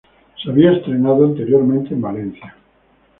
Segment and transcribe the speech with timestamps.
[0.43, 2.55] Se había estrenado anteriormente en Valencia.